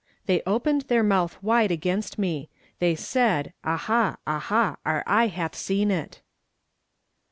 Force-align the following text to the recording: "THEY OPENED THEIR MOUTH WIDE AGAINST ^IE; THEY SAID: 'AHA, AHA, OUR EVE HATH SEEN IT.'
"THEY 0.25 0.41
OPENED 0.47 0.85
THEIR 0.87 1.03
MOUTH 1.03 1.43
WIDE 1.43 1.69
AGAINST 1.69 2.17
^IE; 2.19 2.47
THEY 2.79 2.95
SAID: 2.95 3.53
'AHA, 3.63 4.17
AHA, 4.25 4.77
OUR 4.83 5.03
EVE 5.05 5.29
HATH 5.31 5.55
SEEN 5.55 5.91
IT.' 5.91 6.21